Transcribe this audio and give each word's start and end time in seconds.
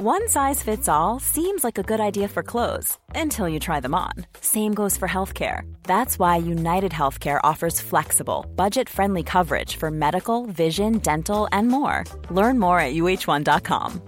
One 0.00 0.28
size 0.28 0.62
fits 0.62 0.88
all 0.88 1.18
seems 1.18 1.64
like 1.64 1.76
a 1.76 1.82
good 1.82 1.98
idea 1.98 2.28
for 2.28 2.44
clothes 2.44 2.96
until 3.16 3.48
you 3.48 3.58
try 3.58 3.80
them 3.80 3.96
on. 3.96 4.12
Same 4.40 4.72
goes 4.72 4.96
for 4.96 5.08
healthcare. 5.08 5.62
That's 5.82 6.20
why 6.20 6.36
United 6.36 6.92
Healthcare 6.92 7.40
offers 7.42 7.80
flexible, 7.80 8.46
budget 8.54 8.88
friendly 8.88 9.24
coverage 9.24 9.74
for 9.74 9.90
medical, 9.90 10.46
vision, 10.46 10.98
dental, 10.98 11.48
and 11.50 11.66
more. 11.66 12.04
Learn 12.30 12.60
more 12.60 12.78
at 12.78 12.94
uh1.com. 12.94 14.00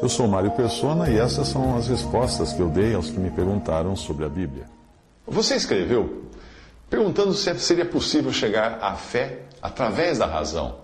Eu 0.00 0.08
sou 0.08 0.28
Mário 0.28 0.52
Persona 0.52 1.10
e 1.10 1.18
essas 1.18 1.48
são 1.48 1.76
as 1.76 1.88
respostas 1.88 2.52
que 2.52 2.62
eu 2.62 2.68
dei 2.68 2.94
aos 2.94 3.10
que 3.10 3.18
me 3.18 3.32
perguntaram 3.32 3.96
sobre 3.96 4.26
a 4.26 4.28
Bíblia. 4.28 4.68
Você 5.26 5.56
escreveu 5.56 6.22
perguntando 6.88 7.34
se 7.34 7.52
seria 7.58 7.84
possível 7.84 8.32
chegar 8.32 8.78
à 8.80 8.94
fé 8.94 9.40
através 9.60 10.18
da 10.18 10.26
razão. 10.26 10.83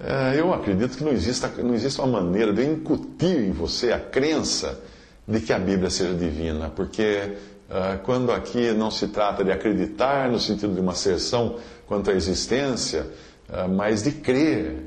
É, 0.00 0.38
eu 0.38 0.54
acredito 0.54 0.96
que 0.96 1.02
não 1.02 1.10
exista, 1.10 1.48
não 1.60 1.74
exista 1.74 2.02
uma 2.02 2.20
maneira 2.20 2.52
de 2.52 2.64
incutir 2.64 3.48
em 3.48 3.50
você 3.50 3.92
a 3.92 3.98
crença 3.98 4.80
de 5.26 5.40
que 5.40 5.52
a 5.52 5.58
Bíblia 5.58 5.90
seja 5.90 6.14
divina, 6.14 6.70
porque 6.70 7.36
uh, 7.68 7.98
quando 8.04 8.30
aqui 8.30 8.72
não 8.72 8.90
se 8.90 9.08
trata 9.08 9.44
de 9.44 9.50
acreditar 9.50 10.30
no 10.30 10.38
sentido 10.38 10.72
de 10.72 10.80
uma 10.80 10.92
asserção 10.92 11.58
quanto 11.86 12.10
à 12.10 12.14
existência, 12.14 13.06
uh, 13.48 13.68
mas 13.68 14.04
de 14.04 14.12
crer. 14.12 14.84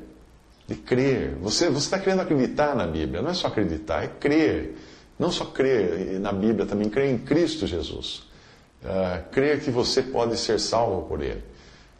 De 0.66 0.76
crer. 0.76 1.36
Você 1.42 1.68
está 1.68 1.98
querendo 1.98 2.22
acreditar 2.22 2.74
na 2.74 2.86
Bíblia, 2.86 3.20
não 3.20 3.30
é 3.30 3.34
só 3.34 3.48
acreditar, 3.48 4.02
é 4.02 4.08
crer. 4.08 4.76
Não 5.18 5.30
só 5.30 5.44
crer 5.44 6.18
na 6.18 6.32
Bíblia, 6.32 6.64
também 6.64 6.88
crer 6.88 7.10
em 7.10 7.18
Cristo 7.18 7.66
Jesus. 7.66 8.24
Crer 9.30 9.60
que 9.60 9.70
você 9.70 10.02
pode 10.02 10.36
ser 10.36 10.58
salvo 10.58 11.02
por 11.02 11.22
Ele. 11.22 11.44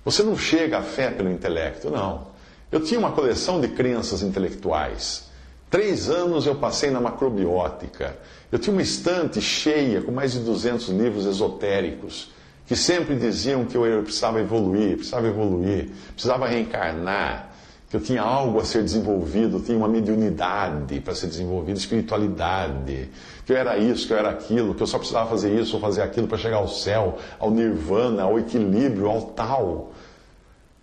Você 0.05 0.23
não 0.23 0.37
chega 0.37 0.79
à 0.79 0.83
fé 0.83 1.11
pelo 1.11 1.31
intelecto, 1.31 1.91
não. 1.91 2.32
Eu 2.73 2.81
tinha 2.81 2.99
uma 2.99 3.13
coleção 3.13 3.61
de 3.61 3.69
crenças 3.69 4.23
intelectuais. 4.23 5.31
Três 5.69 6.09
anos 6.09 6.47
eu 6.47 6.55
passei 6.55 6.91
na 6.91 7.01
macrobiótica. 7.01 8.17
Eu 8.51 8.59
tinha 8.59 8.73
uma 8.73 8.83
estante 8.83 9.43
cheia 9.43 10.01
com 10.01 10.11
mais 10.11 10.33
de 10.33 10.41
200 10.41 10.89
livros 10.89 11.27
esotéricos 11.27 12.33
que 12.67 12.75
sempre 12.75 13.15
diziam 13.15 13.67
que 13.67 13.77
eu 13.77 14.03
precisava 14.03 14.41
evoluir, 14.41 14.97
precisava 14.97 15.27
evoluir, 15.27 15.91
precisava 16.15 16.47
reencarnar, 16.47 17.51
que 17.91 17.97
eu 17.97 18.01
tinha 18.01 18.23
algo 18.23 18.59
a 18.59 18.65
ser 18.65 18.83
desenvolvido, 18.83 19.61
tinha 19.61 19.77
uma 19.77 19.89
mediunidade 19.89 20.99
para 21.01 21.15
ser 21.15 21.27
desenvolvida, 21.27 21.79
espiritualidade, 21.79 23.11
que 23.45 23.53
eu 23.53 23.57
era 23.59 23.77
isso, 23.77 24.07
que 24.07 24.15
eu 24.15 24.17
era 24.17 24.31
aquilo, 24.31 24.75
que 24.75 24.83
eu 24.83 24.87
só 24.87 24.97
precisava 24.97 25.29
fazer 25.29 25.55
isso 25.55 25.75
ou 25.77 25.83
fazer 25.83 26.01
aquilo 26.01 26.27
para 26.27 26.39
chegar 26.39 26.57
ao 26.57 26.69
céu, 26.69 27.19
ao 27.39 27.51
nirvana, 27.51 28.23
ao 28.23 28.39
equilíbrio, 28.39 29.11
ao 29.11 29.21
tal. 29.21 29.93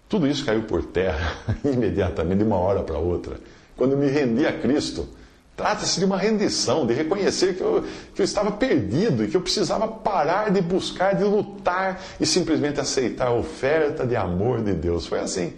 Tudo 0.09 0.27
isso 0.27 0.43
caiu 0.43 0.63
por 0.63 0.83
terra 0.83 1.37
imediatamente, 1.63 2.39
de 2.39 2.43
uma 2.43 2.57
hora 2.57 2.81
para 2.81 2.97
outra. 2.97 3.37
Quando 3.77 3.95
me 3.95 4.07
rendi 4.07 4.45
a 4.45 4.51
Cristo, 4.51 5.07
trata-se 5.55 5.99
de 5.99 6.05
uma 6.05 6.17
rendição, 6.17 6.87
de 6.87 6.93
reconhecer 6.93 7.55
que 7.55 7.61
eu, 7.61 7.85
que 8.15 8.21
eu 8.21 8.25
estava 8.25 8.51
perdido 8.51 9.23
e 9.23 9.27
que 9.27 9.37
eu 9.37 9.41
precisava 9.41 9.87
parar 9.87 10.49
de 10.49 10.61
buscar, 10.61 11.13
de 11.13 11.23
lutar 11.23 12.01
e 12.19 12.25
simplesmente 12.25 12.79
aceitar 12.79 13.27
a 13.27 13.33
oferta 13.33 14.05
de 14.05 14.15
amor 14.15 14.63
de 14.63 14.73
Deus. 14.73 15.05
Foi 15.05 15.19
assim. 15.19 15.53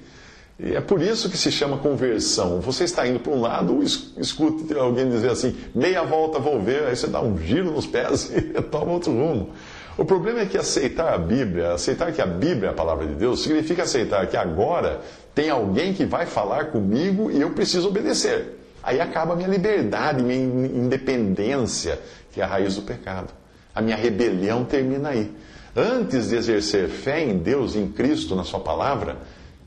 E 0.60 0.76
é 0.76 0.82
por 0.82 1.02
isso 1.02 1.30
que 1.30 1.38
se 1.38 1.52
chama 1.52 1.78
conversão. 1.78 2.60
Você 2.60 2.84
está 2.84 3.08
indo 3.08 3.20
para 3.20 3.32
um 3.32 3.42
lado, 3.42 3.82
escuta 3.82 4.78
alguém 4.78 5.10
dizer 5.10 5.32
assim, 5.32 5.56
meia 5.74 6.04
volta 6.04 6.40
vou 6.40 6.62
ver, 6.62 6.84
aí 6.84 6.96
você 6.96 7.08
dá 7.08 7.22
um 7.22 7.38
giro 7.40 7.72
nos 7.72 7.88
pés 7.88 8.30
e 8.36 8.62
toma 8.62 8.92
outro 8.92 9.12
rumo. 9.12 9.52
O 9.98 10.06
problema 10.06 10.40
é 10.40 10.46
que 10.46 10.58
aceitar 10.58 11.14
a 11.14 11.18
Bíblia, 11.18 11.74
aceitar 11.74 12.12
que 12.12 12.22
a 12.22 12.26
Bíblia 12.26 12.70
é 12.70 12.72
a 12.72 12.76
palavra 12.76 13.06
de 13.06 13.14
Deus, 13.14 13.44
significa 13.44 13.84
aceitar 13.84 14.26
que 14.28 14.38
agora 14.38 15.02
tem 15.36 15.50
alguém 15.50 15.94
que 15.94 16.06
vai 16.06 16.26
falar 16.26 16.66
comigo 16.66 17.30
e 17.30 17.42
eu 17.42 17.52
preciso 17.52 17.90
obedecer. 17.90 18.58
Aí 18.82 19.00
acaba 19.00 19.34
a 19.34 19.36
minha 19.36 19.48
liberdade, 19.48 20.24
minha 20.24 20.40
independência, 20.40 22.00
que 22.32 22.42
é 22.42 22.44
a 22.44 22.48
raiz 22.48 22.76
do 22.76 22.82
pecado. 22.82 23.34
A 23.76 23.82
minha 23.82 23.96
rebelião 23.96 24.66
termina 24.66 25.10
aí. 25.10 25.32
Antes 25.76 26.30
de 26.30 26.36
exercer 26.36 26.90
fé 26.90 27.24
em 27.24 27.38
Deus, 27.38 27.76
em 27.76 27.88
Cristo, 27.88 28.36
na 28.36 28.44
Sua 28.44 28.60
palavra, 28.60 29.18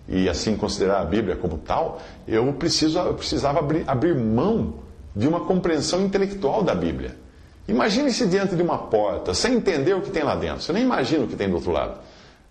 e 0.08 0.28
assim 0.28 0.56
considerar 0.56 1.00
a 1.00 1.04
Bíblia 1.04 1.36
como 1.36 1.58
tal, 1.58 2.02
eu, 2.26 2.52
preciso, 2.54 2.98
eu 2.98 3.14
precisava 3.14 3.60
abrir, 3.60 3.84
abrir 3.86 4.14
mão 4.14 4.74
de 5.14 5.26
uma 5.28 5.40
compreensão 5.40 6.02
intelectual 6.02 6.62
da 6.62 6.74
Bíblia. 6.74 7.23
Imagine-se 7.66 8.26
diante 8.26 8.54
de 8.54 8.62
uma 8.62 8.76
porta, 8.76 9.32
sem 9.32 9.54
entender 9.54 9.94
o 9.94 10.02
que 10.02 10.10
tem 10.10 10.22
lá 10.22 10.34
dentro. 10.34 10.62
Você 10.62 10.72
nem 10.72 10.82
imagina 10.82 11.24
o 11.24 11.28
que 11.28 11.36
tem 11.36 11.48
do 11.48 11.56
outro 11.56 11.70
lado. 11.70 11.98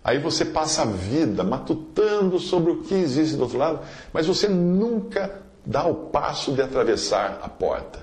Aí 0.02 0.18
você 0.18 0.44
passa 0.44 0.82
a 0.82 0.84
vida 0.84 1.44
matutando 1.44 2.38
sobre 2.38 2.72
o 2.72 2.82
que 2.82 2.94
existe 2.94 3.36
do 3.36 3.42
outro 3.44 3.56
lado, 3.56 3.80
mas 4.12 4.26
você 4.26 4.48
nunca 4.48 5.40
dá 5.64 5.86
o 5.86 5.94
passo 5.94 6.52
de 6.52 6.60
atravessar 6.60 7.40
a 7.42 7.48
porta. 7.48 8.00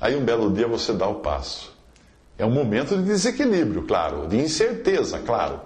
Aí 0.00 0.14
um 0.14 0.24
belo 0.24 0.52
dia 0.52 0.68
você 0.68 0.92
dá 0.92 1.08
o 1.08 1.16
passo. 1.16 1.74
É 2.38 2.44
um 2.44 2.50
momento 2.50 2.96
de 2.96 3.02
desequilíbrio, 3.02 3.84
claro, 3.84 4.28
de 4.28 4.36
incerteza, 4.36 5.18
claro. 5.18 5.60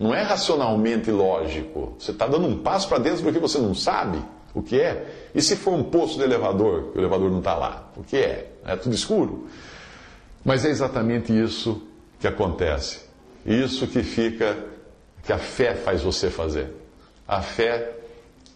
Não 0.00 0.14
é 0.14 0.22
racionalmente 0.22 1.10
lógico. 1.10 1.94
Você 1.98 2.10
está 2.10 2.26
dando 2.26 2.46
um 2.46 2.58
passo 2.58 2.88
para 2.88 2.98
dentro 2.98 3.22
porque 3.22 3.38
você 3.38 3.58
não 3.58 3.74
sabe 3.74 4.20
o 4.54 4.62
que 4.62 4.80
é. 4.80 5.30
E 5.34 5.42
se 5.42 5.56
for 5.56 5.74
um 5.74 5.82
poço 5.82 6.16
de 6.16 6.24
elevador, 6.24 6.92
que 6.92 6.98
o 6.98 7.00
elevador 7.00 7.30
não 7.30 7.38
está 7.38 7.54
lá, 7.54 7.90
o 7.96 8.04
que 8.04 8.16
é? 8.16 8.52
É 8.64 8.76
tudo 8.76 8.94
escuro. 8.94 9.48
Mas 10.44 10.64
é 10.64 10.70
exatamente 10.70 11.32
isso 11.36 11.82
que 12.20 12.26
acontece. 12.26 13.00
Isso 13.44 13.86
que 13.86 14.02
fica, 14.02 14.56
que 15.24 15.32
a 15.32 15.38
fé 15.38 15.74
faz 15.74 16.02
você 16.02 16.30
fazer. 16.30 16.70
A 17.26 17.42
fé 17.42 17.96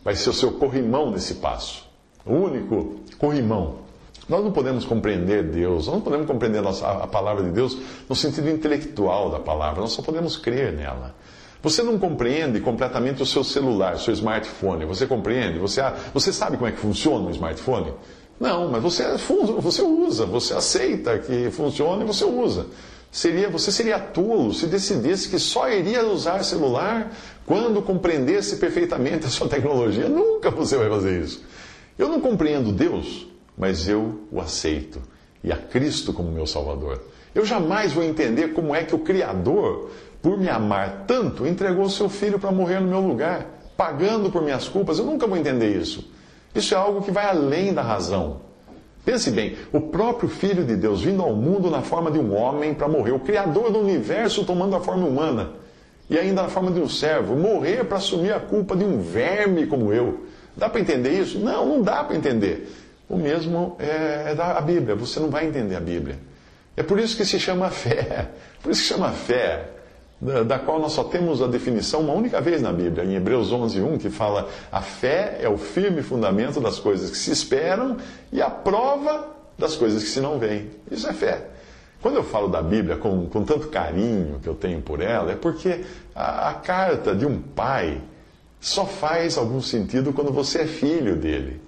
vai 0.05 0.15
ser 0.15 0.31
o 0.31 0.33
seu 0.33 0.53
corrimão 0.53 1.11
nesse 1.11 1.35
passo. 1.35 1.87
O 2.25 2.35
único 2.35 3.01
corrimão. 3.19 3.81
Nós 4.29 4.45
não 4.45 4.53
podemos 4.53 4.85
compreender 4.85 5.43
Deus, 5.43 5.87
nós 5.87 5.97
não 5.97 6.03
podemos 6.03 6.27
compreender 6.27 6.63
a 6.67 7.07
palavra 7.07 7.43
de 7.43 7.51
Deus 7.51 7.79
no 8.07 8.15
sentido 8.15 8.51
intelectual 8.51 9.31
da 9.31 9.41
palavra, 9.41 9.81
nós 9.81 9.93
só 9.93 10.03
podemos 10.03 10.37
crer 10.37 10.73
nela. 10.75 11.15
Você 11.63 11.83
não 11.83 11.99
compreende 11.99 12.61
completamente 12.61 13.23
o 13.23 13.27
seu 13.27 13.43
celular, 13.43 13.95
o 13.95 13.99
seu 13.99 14.15
smartphone. 14.15 14.85
Você 14.85 15.07
compreende? 15.07 15.59
Você, 15.59 15.83
você 16.15 16.33
sabe 16.33 16.57
como 16.57 16.69
é 16.69 16.73
que 16.73 16.79
funciona 16.79 17.27
o 17.27 17.31
smartphone? 17.31 17.93
Não, 18.39 18.71
mas 18.71 18.83
você, 18.83 19.05
você 19.61 19.83
usa, 19.83 20.25
você 20.25 20.55
aceita 20.55 21.19
que 21.19 21.51
funciona 21.51 22.05
e 22.05 22.07
você 22.07 22.25
usa. 22.25 22.67
Seria, 23.11 23.49
você 23.49 23.73
seria 23.73 23.99
tolo 23.99 24.53
se 24.53 24.67
decidisse 24.67 25.29
que 25.29 25.39
só 25.39 25.69
iria 25.71 26.07
usar 26.07 26.45
celular 26.45 27.11
quando 27.47 27.83
compreendesse 27.83 28.57
perfeitamente 28.57 29.27
a 29.27 29.31
sua 29.31 29.49
tecnologia. 29.49 30.09
Nunca 30.09 30.51
você 30.51 30.77
vai 30.77 30.89
fazer 30.89 31.23
isso. 31.23 31.43
Eu 31.99 32.09
não 32.09 32.21
compreendo 32.21 32.71
Deus, 32.71 33.27
mas 33.57 33.89
eu 33.89 34.21
o 34.31 34.41
aceito 34.41 35.01
e 35.43 35.51
a 35.51 35.57
Cristo 35.57 36.13
como 36.13 36.31
meu 36.31 36.47
Salvador. 36.47 37.03
Eu 37.35 37.45
jamais 37.45 37.93
vou 37.93 38.05
entender 38.05 38.53
como 38.53 38.75
é 38.75 38.85
que 38.85 38.95
o 38.95 38.99
Criador 38.99 39.91
por 40.23 40.39
me 40.39 40.49
amar 40.49 41.05
tanto, 41.07 41.47
entregou 41.47 41.89
seu 41.89 42.09
filho 42.09 42.39
para 42.39 42.51
morrer 42.51 42.81
no 42.81 42.89
meu 42.89 43.01
lugar, 43.01 43.47
pagando 43.77 44.31
por 44.31 44.43
minhas 44.43 44.69
culpas. 44.69 44.99
Eu 44.99 45.05
nunca 45.05 45.27
vou 45.27 45.37
entender 45.37 45.77
isso. 45.77 46.11
Isso 46.55 46.75
é 46.75 46.77
algo 46.77 47.03
que 47.03 47.11
vai 47.11 47.27
além 47.27 47.73
da 47.73 47.83
razão. 47.83 48.41
Pense 49.05 49.31
bem, 49.31 49.57
o 49.73 49.81
próprio 49.81 50.29
Filho 50.29 50.65
de 50.65 50.77
Deus 50.77 51.03
vindo 51.03 51.23
ao 51.23 51.35
mundo 51.35 51.71
na 51.71 51.83
forma 51.83 52.11
de 52.11 52.19
um 52.19 52.35
homem 52.37 52.75
para 52.75 52.89
morrer, 52.89 53.13
o 53.13 53.21
Criador 53.21 53.71
do 53.71 53.79
universo 53.79 54.45
tomando 54.45 54.77
a 54.77 54.81
forma 54.81 55.07
humana, 55.07 55.53
e 56.11 56.19
ainda 56.19 56.43
na 56.43 56.49
forma 56.49 56.71
de 56.71 56.81
um 56.81 56.89
servo, 56.89 57.37
morrer 57.37 57.85
para 57.85 57.99
assumir 57.99 58.33
a 58.33 58.41
culpa 58.41 58.77
de 58.77 58.85
um 58.85 59.01
verme 59.01 59.67
como 59.67 59.93
eu. 59.93 60.27
Dá 60.57 60.69
para 60.69 60.81
entender 60.81 61.21
isso? 61.21 61.39
Não, 61.39 61.65
não 61.65 61.83
dá 61.83 62.03
para 62.03 62.17
entender. 62.17 62.71
O 63.09 63.17
mesmo 63.17 63.77
é, 63.79 64.33
é 64.33 64.35
da 64.35 64.61
Bíblia, 64.61 64.95
você 64.95 65.21
não 65.21 65.31
vai 65.31 65.47
entender 65.47 65.77
a 65.77 65.81
Bíblia. 65.81 66.19
É 66.77 66.83
por 66.83 66.99
isso 66.99 67.17
que 67.17 67.25
se 67.25 67.39
chama 67.39 67.71
fé. 67.71 68.29
Por 68.63 68.73
isso 68.73 68.83
que 68.83 68.89
chama 68.89 69.13
fé 69.13 69.78
da, 70.21 70.59
qual 70.59 70.81
nós 70.81 70.93
só 70.93 71.05
temos 71.05 71.41
a 71.41 71.47
definição 71.47 72.01
uma 72.01 72.13
única 72.13 72.41
vez 72.41 72.61
na 72.61 72.73
Bíblia, 72.73 73.05
em 73.05 73.15
Hebreus 73.15 73.53
11, 73.53 73.81
1, 73.81 73.99
que 73.99 74.11
fala: 74.11 74.49
a 74.71 74.81
fé 74.81 75.39
é 75.41 75.49
o 75.49 75.57
firme 75.57 76.03
fundamento 76.03 76.61
das 76.61 76.79
coisas 76.79 77.11
que 77.11 77.17
se 77.17 77.31
esperam 77.31 77.97
e 78.33 78.43
a 78.43 78.51
prova 78.51 79.29
das 79.57 79.77
coisas 79.77 80.03
que 80.03 80.09
se 80.09 80.21
não 80.21 80.39
veem. 80.39 80.71
Isso 80.91 81.09
é 81.09 81.13
fé. 81.13 81.47
Quando 82.01 82.17
eu 82.17 82.25
falo 82.25 82.49
da 82.49 82.63
Bíblia 82.63 82.97
com, 82.97 83.27
com 83.27 83.45
tanto 83.45 83.69
carinho 83.69 84.39
que 84.41 84.49
eu 84.49 84.55
tenho 84.55 84.81
por 84.81 85.01
ela, 85.01 85.33
é 85.33 85.37
porque 85.37 85.85
a, 86.15 86.51
a 86.51 86.55
carta 86.55 87.15
de 87.15 87.27
um 87.27 87.41
pai 87.41 88.01
só 88.61 88.87
faz 88.87 89.37
algum 89.37 89.61
sentido 89.61 90.13
quando 90.13 90.33
você 90.33 90.63
é 90.63 90.67
filho 90.67 91.17
dele. 91.17 91.61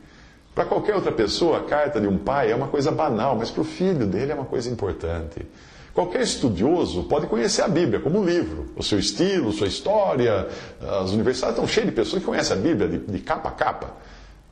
Para 0.54 0.64
qualquer 0.64 0.94
outra 0.94 1.12
pessoa, 1.12 1.58
a 1.58 1.62
carta 1.62 2.00
de 2.00 2.06
um 2.06 2.18
pai 2.18 2.50
é 2.50 2.54
uma 2.54 2.68
coisa 2.68 2.90
banal, 2.90 3.36
mas 3.36 3.50
para 3.50 3.60
o 3.60 3.64
filho 3.64 4.06
dele 4.06 4.32
é 4.32 4.34
uma 4.34 4.44
coisa 4.44 4.68
importante. 4.68 5.46
Qualquer 5.92 6.22
estudioso 6.22 7.04
pode 7.04 7.26
conhecer 7.26 7.62
a 7.62 7.68
Bíblia 7.68 8.00
como 8.00 8.20
um 8.20 8.24
livro, 8.24 8.66
o 8.76 8.82
seu 8.82 8.98
estilo, 8.98 9.52
sua 9.52 9.66
história. 9.66 10.48
As 10.80 11.10
universidades 11.10 11.56
estão 11.56 11.66
cheias 11.66 11.88
de 11.90 11.94
pessoas 11.94 12.22
que 12.22 12.26
conhecem 12.26 12.56
a 12.56 12.60
Bíblia 12.60 12.88
de, 12.88 12.98
de 12.98 13.18
capa 13.18 13.48
a 13.48 13.52
capa. 13.52 13.96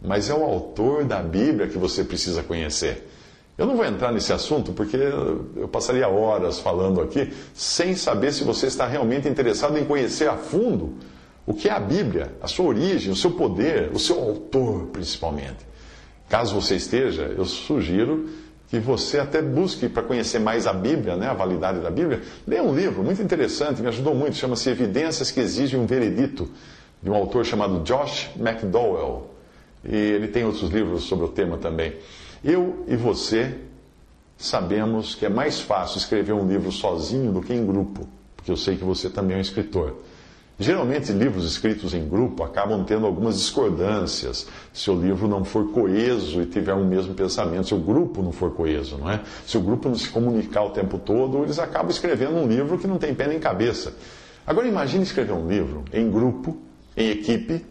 Mas 0.02 0.28
é 0.28 0.34
o 0.34 0.42
autor 0.42 1.04
da 1.04 1.22
Bíblia 1.22 1.68
que 1.68 1.78
você 1.78 2.02
precisa 2.02 2.42
conhecer. 2.42 3.08
Eu 3.56 3.66
não 3.66 3.76
vou 3.76 3.84
entrar 3.84 4.12
nesse 4.12 4.32
assunto 4.32 4.72
porque 4.72 4.96
eu 4.96 5.68
passaria 5.70 6.08
horas 6.08 6.60
falando 6.60 7.00
aqui 7.00 7.32
sem 7.54 7.96
saber 7.96 8.32
se 8.32 8.44
você 8.44 8.66
está 8.68 8.86
realmente 8.86 9.28
interessado 9.28 9.76
em 9.76 9.84
conhecer 9.84 10.28
a 10.28 10.36
fundo 10.36 10.94
O 11.44 11.54
que 11.54 11.68
é 11.68 11.72
a 11.72 11.80
Bíblia, 11.80 12.32
a 12.42 12.46
sua 12.46 12.66
origem, 12.66 13.10
o 13.10 13.16
seu 13.16 13.30
poder, 13.30 13.90
o 13.92 13.98
seu 13.98 14.20
autor, 14.20 14.88
principalmente. 14.92 15.66
Caso 16.28 16.54
você 16.54 16.76
esteja, 16.76 17.22
eu 17.22 17.44
sugiro 17.46 18.28
que 18.68 18.78
você 18.78 19.18
até 19.18 19.40
busque 19.40 19.88
para 19.88 20.02
conhecer 20.02 20.38
mais 20.38 20.66
a 20.66 20.72
Bíblia, 20.72 21.16
né, 21.16 21.26
a 21.28 21.34
validade 21.34 21.80
da 21.80 21.90
Bíblia. 21.90 22.22
Leia 22.46 22.62
um 22.62 22.74
livro 22.74 23.02
muito 23.02 23.22
interessante, 23.22 23.80
me 23.80 23.88
ajudou 23.88 24.14
muito, 24.14 24.36
chama-se 24.36 24.68
Evidências 24.68 25.30
que 25.30 25.40
Exigem 25.40 25.80
um 25.80 25.86
Veredito, 25.86 26.50
de 27.02 27.08
um 27.10 27.14
autor 27.14 27.44
chamado 27.44 27.80
Josh 27.80 28.30
McDowell. 28.36 29.30
E 29.84 29.96
ele 29.96 30.28
tem 30.28 30.44
outros 30.44 30.70
livros 30.70 31.04
sobre 31.04 31.24
o 31.24 31.28
tema 31.28 31.56
também. 31.56 31.94
Eu 32.44 32.84
e 32.86 32.94
você 32.94 33.54
sabemos 34.36 35.14
que 35.14 35.24
é 35.24 35.28
mais 35.28 35.60
fácil 35.60 35.98
escrever 35.98 36.32
um 36.32 36.46
livro 36.46 36.70
sozinho 36.70 37.32
do 37.32 37.40
que 37.40 37.54
em 37.54 37.66
grupo, 37.66 38.06
porque 38.36 38.50
eu 38.50 38.56
sei 38.56 38.76
que 38.76 38.84
você 38.84 39.08
também 39.08 39.36
é 39.36 39.38
um 39.38 39.42
escritor. 39.42 39.96
Geralmente, 40.60 41.12
livros 41.12 41.44
escritos 41.44 41.94
em 41.94 42.08
grupo 42.08 42.42
acabam 42.42 42.84
tendo 42.84 43.06
algumas 43.06 43.38
discordâncias 43.38 44.48
se 44.72 44.90
o 44.90 45.00
livro 45.00 45.28
não 45.28 45.44
for 45.44 45.70
coeso 45.70 46.42
e 46.42 46.46
tiver 46.46 46.74
o 46.74 46.78
um 46.78 46.84
mesmo 46.84 47.14
pensamento, 47.14 47.68
se 47.68 47.74
o 47.74 47.78
grupo 47.78 48.22
não 48.22 48.32
for 48.32 48.52
coeso, 48.52 48.98
não 48.98 49.08
é? 49.08 49.20
Se 49.46 49.56
o 49.56 49.60
grupo 49.60 49.88
não 49.88 49.94
se 49.94 50.08
comunicar 50.08 50.64
o 50.64 50.70
tempo 50.70 50.98
todo, 50.98 51.44
eles 51.44 51.60
acabam 51.60 51.90
escrevendo 51.90 52.34
um 52.34 52.48
livro 52.48 52.76
que 52.76 52.88
não 52.88 52.98
tem 52.98 53.14
pé 53.14 53.28
nem 53.28 53.38
cabeça. 53.38 53.94
Agora, 54.44 54.66
imagine 54.66 55.04
escrever 55.04 55.32
um 55.32 55.46
livro 55.46 55.84
em 55.92 56.10
grupo, 56.10 56.56
em 56.96 57.10
equipe, 57.10 57.64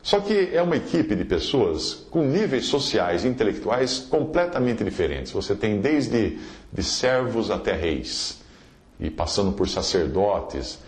só 0.00 0.20
que 0.20 0.50
é 0.52 0.62
uma 0.62 0.76
equipe 0.76 1.16
de 1.16 1.24
pessoas 1.24 2.06
com 2.10 2.22
níveis 2.22 2.66
sociais 2.66 3.24
e 3.24 3.28
intelectuais 3.28 3.98
completamente 3.98 4.84
diferentes. 4.84 5.32
Você 5.32 5.56
tem 5.56 5.80
desde 5.80 6.38
de 6.72 6.82
servos 6.84 7.50
até 7.50 7.74
reis, 7.74 8.40
e 9.00 9.10
passando 9.10 9.50
por 9.50 9.68
sacerdotes 9.68 10.78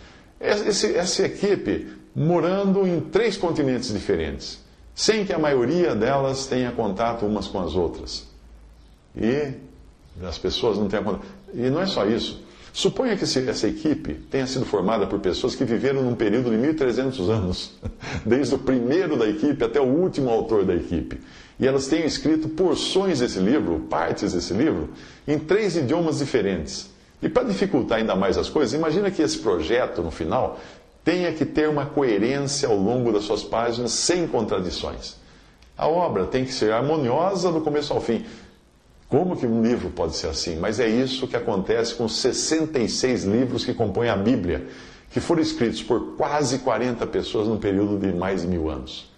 esse, 0.43 0.97
essa 0.97 1.27
equipe 1.27 1.89
morando 2.15 2.87
em 2.87 3.00
três 3.00 3.37
continentes 3.37 3.93
diferentes, 3.93 4.61
sem 4.94 5.25
que 5.25 5.33
a 5.33 5.39
maioria 5.39 5.94
delas 5.94 6.47
tenha 6.47 6.71
contato 6.73 7.25
umas 7.25 7.47
com 7.47 7.61
as 7.61 7.75
outras. 7.75 8.27
E 9.17 9.53
as 10.23 10.39
pessoas 10.39 10.79
não 10.79 10.89
tenham 10.89 11.05
contato. 11.05 11.27
E 11.55 11.71
não 11.71 11.81
é 11.81 11.87
só 11.87 12.06
isso. 12.06 12.43
Suponha 12.73 13.17
que 13.17 13.25
essa 13.25 13.69
equipe 13.69 14.15
tenha 14.31 14.47
sido 14.47 14.65
formada 14.65 15.06
por 15.06 15.21
pessoas 15.21 15.55
que 15.55 15.62
viveram 15.62 16.03
num 16.03 16.15
período 16.15 16.50
de 16.50 16.56
1.300 16.56 17.29
anos, 17.29 17.73
desde 18.25 18.55
o 18.55 18.59
primeiro 18.59 19.17
da 19.17 19.29
equipe 19.29 19.62
até 19.62 19.79
o 19.79 19.85
último 19.85 20.31
autor 20.31 20.65
da 20.65 20.75
equipe. 20.75 21.21
E 21.61 21.67
elas 21.67 21.87
tenham 21.87 22.06
escrito 22.06 22.49
porções 22.49 23.21
desse 23.21 23.38
livro, 23.38 23.81
partes 23.91 24.33
desse 24.33 24.55
livro, 24.55 24.88
em 25.29 25.38
três 25.38 25.77
idiomas 25.77 26.19
diferentes. 26.19 26.91
E 27.23 27.29
para 27.29 27.45
dificultar 27.45 27.99
ainda 27.99 28.17
mais 28.17 28.37
as 28.37 28.49
coisas, 28.49 28.75
imagina 28.75 29.11
que 29.11 29.23
esse 29.23 29.39
projeto, 29.39 30.03
no 30.03 30.11
final, 30.11 30.59
tenha 31.05 31.33
que 31.33 31.45
ter 31.45 31.69
uma 31.69 31.87
coerência 31.87 32.69
ao 32.69 32.77
longo 32.77 33.13
das 33.13 33.25
suas 33.25 33.45
páginas, 33.45 33.93
sem 33.93 34.27
contradições. 34.27 35.17
A 35.79 35.87
obra 35.87 36.27
tem 36.27 36.45
que 36.45 36.53
ser 36.53 36.73
harmoniosa 36.73 37.53
do 37.53 37.61
começo 37.61 37.93
ao 37.93 38.01
fim. 38.01 38.25
Como 39.09 39.37
que 39.37 39.47
um 39.47 39.63
livro 39.63 39.91
pode 39.91 40.17
ser 40.17 40.29
assim? 40.29 40.57
Mas 40.57 40.81
é 40.81 40.89
isso 40.89 41.29
que 41.29 41.37
acontece 41.37 41.95
com 41.95 42.05
os 42.05 42.17
66 42.17 43.25
livros 43.25 43.65
que 43.65 43.75
compõem 43.75 44.09
a 44.09 44.17
Bíblia, 44.17 44.67
que 45.11 45.21
foram 45.21 45.43
escritos 45.43 45.83
por 45.83 46.17
quase 46.17 46.59
40 46.61 47.07
pessoas 47.07 47.47
num 47.47 47.59
período 47.59 47.99
de 47.99 48.13
mais 48.13 48.43
de 48.43 48.49
mil 48.49 48.71
anos. 48.71 49.12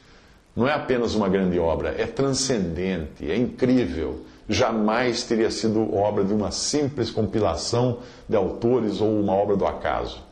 Não 0.54 0.68
é 0.68 0.72
apenas 0.72 1.14
uma 1.14 1.28
grande 1.28 1.58
obra, 1.58 1.94
é 1.98 2.06
transcendente, 2.06 3.30
é 3.30 3.36
incrível 3.36 4.24
jamais 4.48 5.22
teria 5.24 5.50
sido 5.50 5.94
obra 5.94 6.24
de 6.24 6.32
uma 6.32 6.50
simples 6.50 7.10
compilação 7.10 8.00
de 8.28 8.36
autores 8.36 9.00
ou 9.00 9.20
uma 9.20 9.32
obra 9.32 9.56
do 9.56 9.66
acaso. 9.66 10.22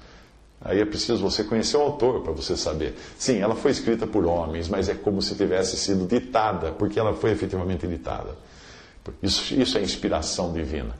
Aí 0.64 0.80
é 0.80 0.84
preciso 0.84 1.18
você 1.18 1.42
conhecer 1.42 1.76
o 1.76 1.80
autor 1.80 2.22
para 2.22 2.32
você 2.32 2.56
saber. 2.56 2.94
Sim, 3.18 3.40
ela 3.40 3.54
foi 3.54 3.72
escrita 3.72 4.06
por 4.06 4.24
homens, 4.24 4.68
mas 4.68 4.88
é 4.88 4.94
como 4.94 5.20
se 5.20 5.34
tivesse 5.34 5.76
sido 5.76 6.06
ditada, 6.06 6.70
porque 6.72 7.00
ela 7.00 7.14
foi 7.14 7.32
efetivamente 7.32 7.86
ditada. 7.86 8.30
Isso, 9.20 9.54
isso 9.54 9.76
é 9.76 9.82
inspiração 9.82 10.52
divina. 10.52 10.94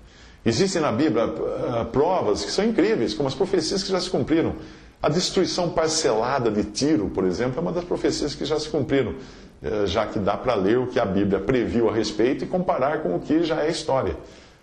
Existem 0.45 0.83
na 0.83 0.91
Bíblia 0.91 1.27
uh, 1.27 1.85
provas 1.93 2.45
que 2.45 2.51
são 2.51 2.65
incríveis, 2.65 3.15
como 3.15 3.29
as 3.29 3.35
profecias 3.35 3.85
que 3.85 3.91
já 3.91 4.01
se 4.01 4.11
cumpriram. 4.11 4.57
A 5.03 5.09
destruição 5.09 5.71
parcelada 5.71 6.51
de 6.51 6.63
Tiro, 6.63 7.11
por 7.11 7.25
exemplo, 7.25 7.59
é 7.59 7.61
uma 7.61 7.73
das 7.73 7.85
profecias 7.85 8.35
que 8.35 8.45
já 8.45 8.59
se 8.59 8.69
cumpriram. 8.69 9.17
Eh, 9.63 9.87
já 9.87 10.07
que 10.07 10.19
dá 10.19 10.37
para 10.37 10.55
ler 10.55 10.79
o 10.79 10.89
que 10.89 10.99
a 10.99 11.05
Bíblia 11.05 11.39
previu 11.39 11.89
a 11.89 11.93
respeito 11.93 12.45
e 12.45 12.49
comparar 12.49 13.03
com 13.03 13.15
o 13.15 13.21
que 13.21 13.45
já 13.45 13.63
é 13.63 13.71
história. 13.71 14.17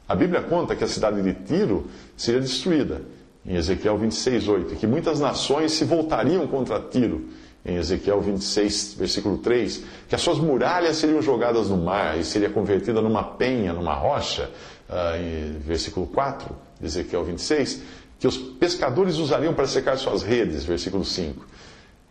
A 0.07 0.13
Bíblia 0.13 0.41
conta 0.41 0.75
que 0.75 0.83
a 0.83 0.88
cidade 0.88 1.21
de 1.21 1.33
Tiro 1.33 1.88
seria 2.18 2.41
destruída, 2.41 3.01
em 3.45 3.56
Ezequiel 3.56 3.97
26, 3.97 4.47
8, 4.47 4.75
que 4.75 4.86
muitas 4.86 5.19
nações 5.19 5.71
se 5.71 5.86
voltariam 5.86 6.45
contra 6.47 6.81
Tiro, 6.81 7.30
em 7.65 7.77
Ezequiel 7.77 8.19
26, 8.19 8.95
versículo 8.95 9.38
3, 9.38 9.83
que 10.09 10.15
as 10.15 10.21
suas 10.21 10.38
muralhas 10.38 10.97
seriam 10.97 11.21
jogadas 11.21 11.69
no 11.69 11.77
mar 11.77 12.19
e 12.19 12.24
seria 12.25 12.50
convertida 12.50 13.01
numa 13.01 13.24
penha, 13.24 13.71
numa 13.71 13.94
rocha, 13.94 14.50
uh, 14.89 15.15
em 15.15 15.59
versículo 15.59 16.07
4 16.07 16.53
de 16.80 16.86
Ezequiel 16.88 17.24
26, 17.24 17.81
que 18.19 18.27
os 18.27 18.38
pescadores 18.38 19.18
usariam 19.18 19.54
para 19.54 19.66
secar 19.66 19.98
suas 19.98 20.21
redes, 20.21 20.66
versículo 20.66 21.06
5. 21.06 21.45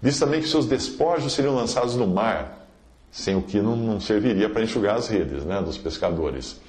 Diz 0.00 0.18
também 0.18 0.40
que 0.40 0.48
seus 0.48 0.66
despojos 0.66 1.32
seriam 1.32 1.54
lançados 1.54 1.94
no 1.94 2.06
mar, 2.06 2.66
sem 3.10 3.36
o 3.36 3.42
que 3.42 3.60
não, 3.60 3.76
não 3.76 4.00
serviria 4.00 4.48
para 4.48 4.62
enxugar 4.62 4.96
as 4.96 5.08
redes 5.08 5.44
né, 5.44 5.60
dos 5.60 5.76
pescadores, 5.76 6.60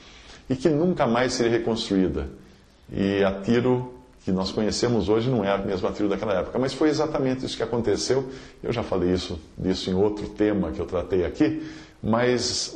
e 0.49 0.55
que 0.55 0.69
nunca 0.69 1.07
mais 1.07 1.33
seria 1.33 1.51
reconstruída. 1.51 2.27
E 2.91 3.23
a 3.23 3.41
Tiro 3.41 3.93
que 4.25 4.31
nós 4.31 4.51
conhecemos 4.51 5.07
hoje 5.07 5.29
não 5.29 5.43
é 5.43 5.51
a 5.51 5.57
mesma 5.57 5.91
Tiro 5.91 6.09
daquela 6.09 6.33
época, 6.33 6.59
mas 6.59 6.73
foi 6.73 6.89
exatamente 6.89 7.45
isso 7.45 7.55
que 7.55 7.63
aconteceu. 7.63 8.29
Eu 8.61 8.73
já 8.73 8.83
falei 8.83 9.13
isso, 9.13 9.39
disso 9.57 9.89
em 9.89 9.93
outro 9.93 10.27
tema 10.29 10.71
que 10.71 10.79
eu 10.79 10.85
tratei 10.85 11.25
aqui, 11.25 11.63
mas 12.03 12.75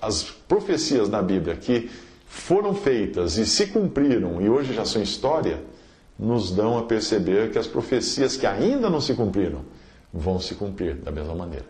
as 0.00 0.24
profecias 0.24 1.08
na 1.08 1.22
Bíblia 1.22 1.56
que 1.56 1.90
foram 2.26 2.74
feitas 2.74 3.38
e 3.38 3.46
se 3.46 3.68
cumpriram 3.68 4.42
e 4.42 4.48
hoje 4.48 4.74
já 4.74 4.84
são 4.84 5.00
história, 5.00 5.60
nos 6.18 6.50
dão 6.50 6.78
a 6.78 6.84
perceber 6.84 7.50
que 7.50 7.58
as 7.58 7.66
profecias 7.66 8.36
que 8.36 8.46
ainda 8.46 8.88
não 8.88 9.00
se 9.00 9.14
cumpriram 9.14 9.62
vão 10.12 10.40
se 10.40 10.54
cumprir 10.54 10.96
da 10.96 11.10
mesma 11.10 11.34
maneira. 11.34 11.66